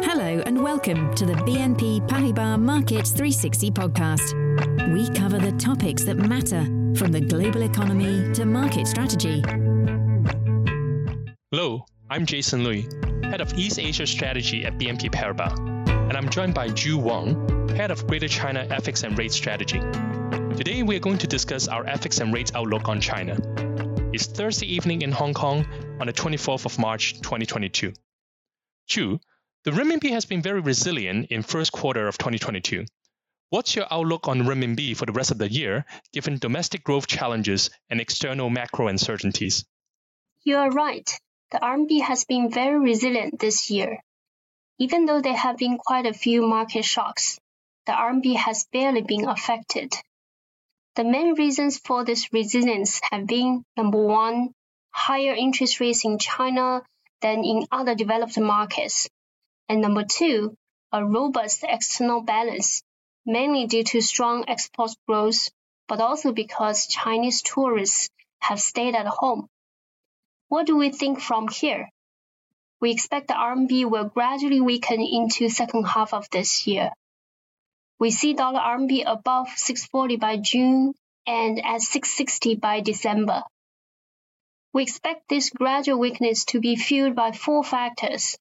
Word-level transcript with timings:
Hello 0.00 0.40
and 0.46 0.62
welcome 0.62 1.12
to 1.16 1.26
the 1.26 1.32
BNP 1.32 2.06
Paribas 2.08 2.60
Markets 2.60 3.10
360 3.10 3.70
podcast. 3.72 4.92
We 4.92 5.08
cover 5.18 5.38
the 5.38 5.52
topics 5.58 6.04
that 6.04 6.16
matter 6.16 6.64
from 6.96 7.10
the 7.10 7.20
global 7.20 7.62
economy 7.62 8.32
to 8.34 8.46
market 8.46 8.86
strategy. 8.86 9.42
Hello, 11.50 11.84
I'm 12.08 12.26
Jason 12.26 12.62
Lui, 12.62 12.88
Head 13.24 13.40
of 13.40 13.52
East 13.54 13.80
Asia 13.80 14.06
Strategy 14.06 14.64
at 14.64 14.78
BNP 14.78 15.10
Paribas, 15.10 15.58
and 15.88 16.16
I'm 16.16 16.28
joined 16.28 16.54
by 16.54 16.68
Ju 16.68 16.96
Wang, 16.96 17.68
Head 17.70 17.90
of 17.90 18.06
Greater 18.06 18.28
China 18.28 18.66
FX 18.70 19.02
and 19.02 19.18
Rate 19.18 19.32
Strategy. 19.32 19.80
Today 20.56 20.84
we 20.84 20.94
are 20.96 21.00
going 21.00 21.18
to 21.18 21.26
discuss 21.26 21.66
our 21.66 21.84
FX 21.84 22.20
and 22.20 22.32
rates 22.32 22.52
outlook 22.54 22.88
on 22.88 23.00
China. 23.00 23.36
It's 24.12 24.26
Thursday 24.26 24.66
evening 24.72 25.02
in 25.02 25.10
Hong 25.10 25.34
Kong 25.34 25.66
on 26.00 26.06
the 26.06 26.12
24th 26.12 26.66
of 26.66 26.78
March 26.78 27.14
2022. 27.14 27.92
Ju, 28.86 29.20
the 29.64 29.72
renminbi 29.72 30.10
has 30.10 30.24
been 30.24 30.40
very 30.40 30.60
resilient 30.60 31.26
in 31.30 31.42
first 31.42 31.72
quarter 31.72 32.06
of 32.06 32.16
2022. 32.16 32.86
What's 33.50 33.74
your 33.74 33.86
outlook 33.90 34.28
on 34.28 34.42
renminbi 34.42 34.96
for 34.96 35.06
the 35.06 35.12
rest 35.12 35.30
of 35.30 35.38
the 35.38 35.50
year, 35.50 35.84
given 36.12 36.38
domestic 36.38 36.84
growth 36.84 37.06
challenges 37.06 37.70
and 37.90 38.00
external 38.00 38.50
macro 38.50 38.88
uncertainties? 38.88 39.64
You 40.44 40.58
are 40.58 40.70
right. 40.70 41.10
The 41.50 41.58
RMB 41.58 42.02
has 42.02 42.24
been 42.24 42.50
very 42.50 42.78
resilient 42.78 43.40
this 43.40 43.70
year. 43.70 43.98
Even 44.78 45.06
though 45.06 45.20
there 45.20 45.36
have 45.36 45.56
been 45.56 45.78
quite 45.78 46.06
a 46.06 46.12
few 46.12 46.42
market 46.42 46.84
shocks, 46.84 47.40
the 47.86 47.92
RMB 47.92 48.36
has 48.36 48.66
barely 48.72 49.02
been 49.02 49.28
affected. 49.28 49.92
The 50.94 51.04
main 51.04 51.34
reasons 51.34 51.78
for 51.78 52.04
this 52.04 52.32
resilience 52.32 53.00
have 53.10 53.26
been 53.26 53.64
number 53.76 53.98
one, 53.98 54.52
higher 54.90 55.34
interest 55.34 55.80
rates 55.80 56.04
in 56.04 56.18
China 56.18 56.82
than 57.22 57.44
in 57.44 57.66
other 57.72 57.94
developed 57.94 58.38
markets, 58.38 59.08
and 59.68 59.80
number 59.82 60.04
two, 60.04 60.56
a 60.92 61.04
robust 61.04 61.64
external 61.68 62.22
balance, 62.22 62.82
mainly 63.26 63.66
due 63.66 63.84
to 63.84 64.00
strong 64.00 64.44
export 64.48 64.90
growth, 65.06 65.50
but 65.86 66.00
also 66.00 66.32
because 66.32 66.86
Chinese 66.86 67.42
tourists 67.42 68.08
have 68.40 68.60
stayed 68.60 68.94
at 68.94 69.06
home. 69.06 69.48
What 70.48 70.66
do 70.66 70.76
we 70.76 70.90
think 70.90 71.20
from 71.20 71.48
here? 71.48 71.90
We 72.80 72.92
expect 72.92 73.28
the 73.28 73.34
RMB 73.34 73.90
will 73.90 74.04
gradually 74.08 74.60
weaken 74.60 75.00
into 75.00 75.48
second 75.48 75.84
half 75.84 76.14
of 76.14 76.30
this 76.30 76.66
year. 76.66 76.90
We 77.98 78.10
see 78.10 78.32
dollar 78.32 78.60
RMB 78.60 79.02
above 79.06 79.48
640 79.56 80.16
by 80.16 80.36
June 80.36 80.94
and 81.26 81.58
at 81.58 81.82
660 81.82 82.54
by 82.54 82.80
December. 82.80 83.42
We 84.72 84.84
expect 84.84 85.28
this 85.28 85.50
gradual 85.50 85.98
weakness 85.98 86.44
to 86.46 86.60
be 86.60 86.76
fueled 86.76 87.16
by 87.16 87.32
four 87.32 87.64
factors. 87.64 88.38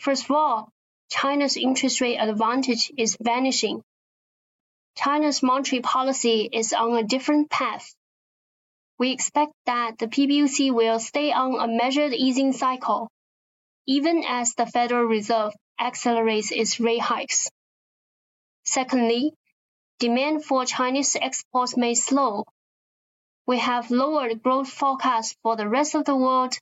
First 0.00 0.24
of 0.24 0.30
all, 0.30 0.72
China's 1.10 1.58
interest 1.58 2.00
rate 2.00 2.16
advantage 2.16 2.90
is 2.96 3.18
vanishing. 3.20 3.82
China's 4.96 5.42
monetary 5.42 5.82
policy 5.82 6.48
is 6.50 6.72
on 6.72 6.96
a 6.96 7.02
different 7.02 7.50
path. 7.50 7.94
We 8.98 9.10
expect 9.10 9.52
that 9.66 9.98
the 9.98 10.06
PBOC 10.06 10.72
will 10.72 10.98
stay 11.00 11.32
on 11.32 11.60
a 11.60 11.68
measured 11.68 12.14
easing 12.14 12.54
cycle, 12.54 13.10
even 13.86 14.24
as 14.26 14.54
the 14.54 14.64
Federal 14.64 15.04
Reserve 15.04 15.52
accelerates 15.78 16.50
its 16.50 16.80
rate 16.80 17.02
hikes. 17.02 17.50
Secondly, 18.64 19.34
demand 19.98 20.46
for 20.46 20.64
Chinese 20.64 21.14
exports 21.14 21.76
may 21.76 21.94
slow. 21.94 22.46
We 23.46 23.58
have 23.58 23.90
lowered 23.90 24.42
growth 24.42 24.70
forecasts 24.70 25.36
for 25.42 25.56
the 25.56 25.68
rest 25.68 25.94
of 25.94 26.06
the 26.06 26.16
world 26.16 26.56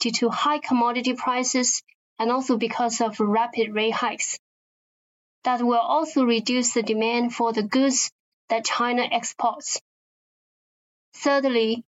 due 0.00 0.10
to 0.10 0.28
high 0.28 0.58
commodity 0.58 1.14
prices 1.14 1.82
and 2.18 2.30
also 2.30 2.56
because 2.56 3.00
of 3.00 3.20
rapid 3.20 3.74
rate 3.74 3.94
hikes. 3.94 4.38
That 5.44 5.62
will 5.62 5.80
also 5.80 6.24
reduce 6.24 6.72
the 6.72 6.82
demand 6.82 7.34
for 7.34 7.52
the 7.52 7.62
goods 7.62 8.10
that 8.48 8.64
China 8.64 9.02
exports. 9.10 9.80
Thirdly, 11.14 11.84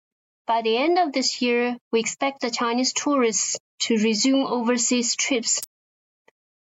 by 0.45 0.61
the 0.61 0.77
end 0.77 0.97
of 0.97 1.13
this 1.13 1.41
year, 1.41 1.77
we 1.91 1.99
expect 1.99 2.41
the 2.41 2.51
Chinese 2.51 2.93
tourists 2.93 3.57
to 3.79 3.97
resume 3.97 4.45
overseas 4.45 5.15
trips. 5.15 5.61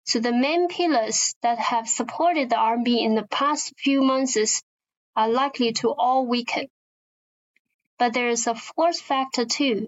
So 0.05 0.19
the 0.19 0.33
main 0.33 0.69
pillars 0.69 1.35
that 1.43 1.59
have 1.59 1.89
supported 1.89 2.51
the 2.51 2.57
RMB 2.57 2.89
in 2.89 3.15
the 3.15 3.27
past 3.29 3.73
few 3.79 4.03
months 4.03 4.63
are 5.15 5.29
likely 5.29 5.73
to 5.75 5.91
all 5.93 6.27
weaken. 6.27 6.67
But 7.99 8.15
there 8.15 8.31
is 8.31 8.47
a 8.47 8.55
fourth 8.55 9.01
factor 9.01 9.45
too. 9.45 9.87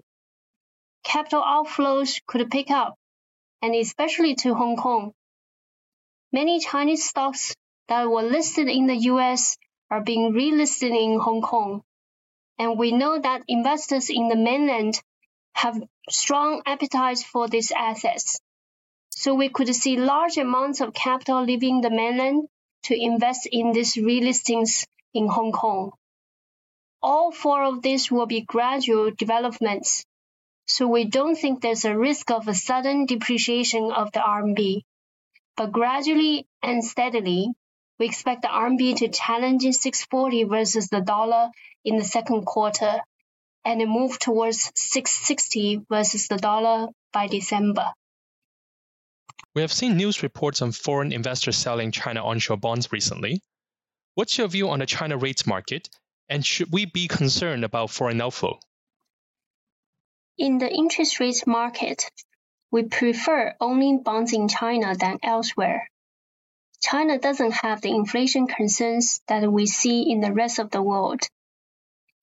Capital 1.03 1.41
outflows 1.41 2.21
could 2.25 2.49
pick 2.49 2.71
up 2.71 2.95
and 3.63 3.73
especially 3.73 4.35
to 4.35 4.53
Hong 4.53 4.75
Kong. 4.75 5.13
Many 6.33 6.59
Chinese 6.59 7.05
stocks 7.07 7.55
that 7.87 8.09
were 8.09 8.21
listed 8.21 8.67
in 8.67 8.87
the 8.87 8.97
US 9.11 9.57
are 9.89 10.03
being 10.03 10.33
relisted 10.33 10.91
in 10.91 11.17
Hong 11.17 11.41
Kong. 11.41 11.81
And 12.59 12.77
we 12.77 12.91
know 12.91 13.17
that 13.17 13.43
investors 13.47 14.09
in 14.09 14.27
the 14.27 14.35
mainland 14.35 15.01
have 15.55 15.81
strong 16.09 16.61
appetite 16.65 17.19
for 17.19 17.47
these 17.47 17.71
assets. 17.71 18.41
So 19.11 19.33
we 19.33 19.47
could 19.47 19.73
see 19.73 19.95
large 19.95 20.35
amounts 20.37 20.81
of 20.81 20.93
capital 20.93 21.41
leaving 21.45 21.79
the 21.79 21.89
mainland 21.89 22.49
to 22.83 23.01
invest 23.01 23.47
in 23.49 23.71
these 23.71 23.95
relistings 23.95 24.85
in 25.13 25.27
Hong 25.29 25.53
Kong. 25.53 25.93
All 27.01 27.31
four 27.31 27.63
of 27.63 27.81
these 27.81 28.11
will 28.11 28.25
be 28.25 28.41
gradual 28.41 29.11
developments 29.11 30.03
so 30.65 30.87
we 30.87 31.05
don't 31.05 31.35
think 31.35 31.61
there's 31.61 31.85
a 31.85 31.97
risk 31.97 32.31
of 32.31 32.47
a 32.47 32.53
sudden 32.53 33.05
depreciation 33.05 33.91
of 33.91 34.11
the 34.11 34.19
RMB. 34.19 34.81
But 35.55 35.71
gradually 35.71 36.47
and 36.61 36.83
steadily, 36.83 37.49
we 37.99 38.05
expect 38.07 38.41
the 38.41 38.47
RMB 38.47 38.97
to 38.97 39.07
challenge 39.09 39.63
640 39.63 40.45
versus 40.45 40.89
the 40.89 41.01
dollar 41.01 41.49
in 41.85 41.97
the 41.97 42.03
second 42.03 42.45
quarter 42.45 43.01
and 43.65 43.79
move 43.87 44.19
towards 44.19 44.71
660 44.75 45.81
versus 45.89 46.27
the 46.27 46.37
dollar 46.37 46.87
by 47.11 47.27
December. 47.27 47.93
We 49.55 49.61
have 49.61 49.71
seen 49.71 49.95
news 49.95 50.23
reports 50.23 50.61
on 50.61 50.71
foreign 50.71 51.13
investors 51.13 51.57
selling 51.57 51.91
China 51.91 52.25
onshore 52.25 52.57
bonds 52.57 52.91
recently. 52.91 53.41
What's 54.15 54.37
your 54.37 54.47
view 54.47 54.69
on 54.69 54.79
the 54.79 54.85
China 54.85 55.17
rates 55.17 55.45
market, 55.45 55.89
and 56.27 56.43
should 56.45 56.71
we 56.71 56.85
be 56.85 57.07
concerned 57.07 57.63
about 57.63 57.91
foreign 57.91 58.19
outflow? 58.19 58.59
In 60.37 60.57
the 60.57 60.73
interest 60.73 61.19
rate 61.19 61.45
market, 61.45 62.09
we 62.71 62.83
prefer 62.83 63.55
owning 63.61 64.01
bonds 64.01 64.33
in 64.33 64.47
China 64.47 64.95
than 64.95 65.19
elsewhere. 65.21 65.87
China 66.81 67.19
doesn't 67.19 67.51
have 67.51 67.81
the 67.81 67.91
inflation 67.91 68.47
concerns 68.47 69.21
that 69.27 69.51
we 69.51 69.67
see 69.67 70.11
in 70.11 70.21
the 70.21 70.33
rest 70.33 70.57
of 70.57 70.71
the 70.71 70.81
world. 70.81 71.21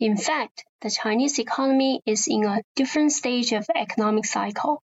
In 0.00 0.16
fact, 0.16 0.64
the 0.80 0.90
Chinese 0.90 1.38
economy 1.38 2.02
is 2.04 2.26
in 2.26 2.44
a 2.44 2.62
different 2.74 3.12
stage 3.12 3.52
of 3.52 3.70
economic 3.76 4.24
cycle. 4.24 4.82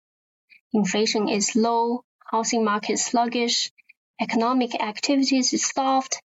Inflation 0.73 1.29
is 1.29 1.55
low, 1.55 2.03
housing 2.25 2.65
market 2.65 2.99
sluggish, 2.99 3.71
economic 4.19 4.75
activities 4.81 5.53
is 5.53 5.65
soft, 5.65 6.21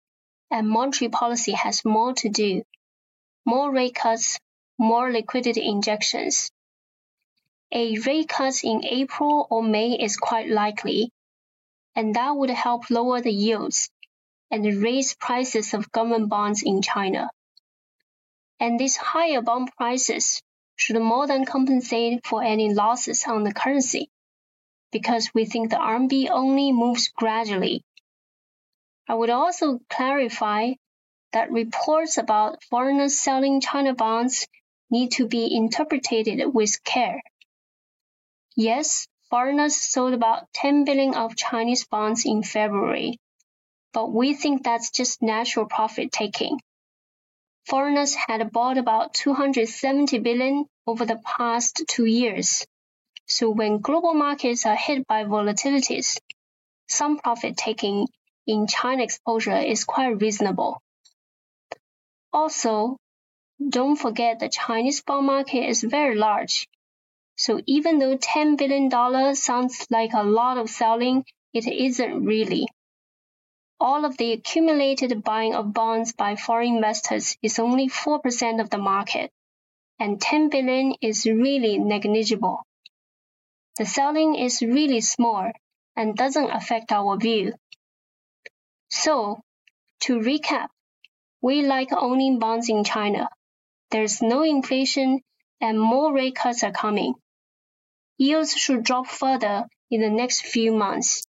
and 0.50 0.68
monetary 0.68 1.10
policy 1.10 1.52
has 1.52 1.84
more 1.84 2.12
to 2.14 2.28
do. 2.28 2.64
More 3.46 3.70
rate 3.70 3.94
cuts, 3.94 4.40
more 4.78 5.12
liquidity 5.12 5.64
injections. 5.64 6.50
A 7.70 7.98
rate 7.98 8.30
cut 8.30 8.64
in 8.64 8.82
April 8.82 9.46
or 9.50 9.62
May 9.62 9.92
is 9.92 10.16
quite 10.16 10.48
likely, 10.48 11.12
and 11.94 12.14
that 12.14 12.34
would 12.34 12.48
help 12.48 12.88
lower 12.88 13.20
the 13.20 13.30
yields 13.30 13.90
and 14.50 14.82
raise 14.82 15.14
prices 15.14 15.74
of 15.74 15.92
government 15.92 16.30
bonds 16.30 16.62
in 16.62 16.80
China. 16.80 17.30
And 18.58 18.80
these 18.80 18.96
higher 18.96 19.42
bond 19.42 19.70
prices 19.76 20.42
should 20.76 20.98
more 21.00 21.26
than 21.26 21.44
compensate 21.44 22.26
for 22.26 22.42
any 22.42 22.72
losses 22.72 23.24
on 23.26 23.44
the 23.44 23.52
currency, 23.52 24.08
because 24.90 25.28
we 25.34 25.44
think 25.44 25.68
the 25.68 25.76
RMB 25.76 26.30
only 26.30 26.72
moves 26.72 27.08
gradually. 27.08 27.84
I 29.06 29.14
would 29.14 29.30
also 29.30 29.80
clarify 29.90 30.72
that 31.32 31.52
reports 31.52 32.16
about 32.16 32.64
foreigners 32.64 33.18
selling 33.18 33.60
China 33.60 33.94
bonds 33.94 34.46
need 34.90 35.12
to 35.12 35.26
be 35.26 35.54
interpreted 35.54 36.54
with 36.54 36.82
care. 36.82 37.20
Yes, 38.60 39.06
foreigners 39.30 39.76
sold 39.76 40.14
about 40.14 40.52
10 40.52 40.84
billion 40.84 41.14
of 41.14 41.36
Chinese 41.36 41.84
bonds 41.86 42.26
in 42.26 42.42
February, 42.42 43.20
but 43.92 44.10
we 44.12 44.34
think 44.34 44.64
that's 44.64 44.90
just 44.90 45.22
natural 45.22 45.66
profit 45.66 46.10
taking. 46.10 46.58
Foreigners 47.66 48.16
had 48.16 48.50
bought 48.50 48.76
about 48.76 49.14
270 49.14 50.18
billion 50.18 50.64
over 50.88 51.04
the 51.04 51.22
past 51.24 51.84
two 51.86 52.04
years. 52.04 52.66
So 53.28 53.48
when 53.48 53.78
global 53.78 54.14
markets 54.14 54.66
are 54.66 54.74
hit 54.74 55.06
by 55.06 55.22
volatilities, 55.22 56.18
some 56.88 57.20
profit 57.20 57.56
taking 57.56 58.08
in 58.44 58.66
China 58.66 59.04
exposure 59.04 59.56
is 59.56 59.84
quite 59.84 60.20
reasonable. 60.20 60.82
Also, 62.32 62.96
don't 63.68 63.94
forget 63.94 64.40
the 64.40 64.48
Chinese 64.48 65.00
bond 65.02 65.26
market 65.26 65.68
is 65.68 65.84
very 65.84 66.16
large 66.16 66.66
so 67.38 67.60
even 67.66 67.98
though 67.98 68.16
$10 68.18 68.58
billion 68.58 69.34
sounds 69.34 69.86
like 69.90 70.12
a 70.12 70.24
lot 70.24 70.58
of 70.58 70.68
selling 70.68 71.24
it 71.54 71.66
isn't 71.66 72.24
really. 72.24 72.66
All 73.80 74.04
of 74.04 74.16
the 74.16 74.32
accumulated 74.32 75.22
buying 75.22 75.54
of 75.54 75.72
bonds 75.72 76.12
by 76.12 76.36
foreign 76.36 76.76
investors 76.76 77.36
is 77.42 77.58
only 77.58 77.88
4% 77.88 78.60
of 78.60 78.70
the 78.70 78.78
market, 78.78 79.30
and 79.98 80.20
10 80.20 80.50
billion 80.50 80.94
is 81.00 81.26
really 81.26 81.78
negligible. 81.78 82.66
The 83.78 83.86
selling 83.86 84.34
is 84.34 84.60
really 84.60 85.00
small 85.00 85.52
and 85.96 86.16
doesn't 86.16 86.50
affect 86.50 86.90
our 86.90 87.16
view. 87.16 87.54
So, 88.90 89.40
to 90.00 90.18
recap, 90.18 90.68
we 91.40 91.62
like 91.62 91.92
owning 91.92 92.40
bonds 92.40 92.68
in 92.68 92.82
China. 92.82 93.30
There's 93.90 94.20
no 94.20 94.42
inflation 94.42 95.20
and 95.60 95.80
more 95.80 96.12
rate 96.12 96.34
cuts 96.34 96.62
are 96.64 96.72
coming. 96.72 97.14
Yields 98.18 98.52
should 98.52 98.82
drop 98.82 99.06
further 99.06 99.64
in 99.92 100.00
the 100.00 100.10
next 100.10 100.42
few 100.44 100.72
months. 100.72 101.22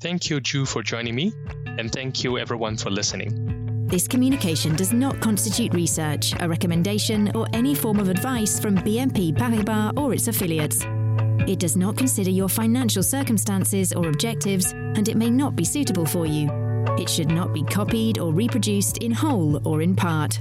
Thank 0.00 0.28
you, 0.28 0.40
Ju, 0.40 0.66
for 0.66 0.82
joining 0.82 1.14
me, 1.14 1.32
and 1.78 1.92
thank 1.92 2.24
you, 2.24 2.36
everyone, 2.36 2.76
for 2.76 2.90
listening. 2.90 3.86
This 3.86 4.08
communication 4.08 4.74
does 4.74 4.92
not 4.92 5.20
constitute 5.20 5.72
research, 5.72 6.32
a 6.40 6.48
recommendation, 6.48 7.30
or 7.36 7.46
any 7.52 7.76
form 7.76 8.00
of 8.00 8.08
advice 8.08 8.58
from 8.58 8.76
BNP 8.78 9.36
Paribas 9.36 9.96
or 9.96 10.12
its 10.12 10.26
affiliates. 10.26 10.84
It 11.48 11.60
does 11.60 11.76
not 11.76 11.96
consider 11.96 12.30
your 12.30 12.48
financial 12.48 13.04
circumstances 13.04 13.92
or 13.92 14.08
objectives, 14.08 14.72
and 14.72 15.08
it 15.08 15.16
may 15.16 15.30
not 15.30 15.54
be 15.54 15.64
suitable 15.64 16.06
for 16.06 16.26
you. 16.26 16.48
It 16.98 17.08
should 17.08 17.30
not 17.30 17.52
be 17.52 17.62
copied 17.62 18.18
or 18.18 18.32
reproduced 18.32 18.98
in 18.98 19.12
whole 19.12 19.60
or 19.66 19.80
in 19.80 19.94
part. 19.94 20.40